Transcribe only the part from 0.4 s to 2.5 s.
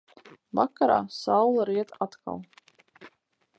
Vakarā saule riet atkal.